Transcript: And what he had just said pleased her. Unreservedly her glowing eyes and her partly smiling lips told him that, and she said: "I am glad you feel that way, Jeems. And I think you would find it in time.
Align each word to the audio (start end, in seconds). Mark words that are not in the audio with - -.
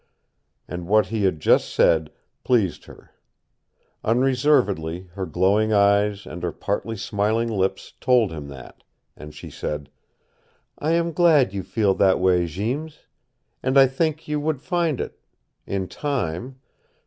And 0.67 0.87
what 0.87 1.05
he 1.09 1.25
had 1.25 1.39
just 1.39 1.71
said 1.71 2.11
pleased 2.43 2.85
her. 2.85 3.11
Unreservedly 4.03 5.07
her 5.13 5.27
glowing 5.27 5.71
eyes 5.73 6.25
and 6.25 6.41
her 6.41 6.51
partly 6.51 6.97
smiling 6.97 7.47
lips 7.47 7.93
told 7.99 8.31
him 8.31 8.47
that, 8.47 8.81
and 9.15 9.31
she 9.35 9.51
said: 9.51 9.91
"I 10.79 10.93
am 10.93 11.11
glad 11.13 11.53
you 11.53 11.61
feel 11.61 11.93
that 11.93 12.19
way, 12.19 12.47
Jeems. 12.47 13.01
And 13.61 13.77
I 13.77 13.85
think 13.85 14.27
you 14.27 14.39
would 14.39 14.59
find 14.63 14.99
it 14.99 15.19
in 15.67 15.87
time. 15.87 16.59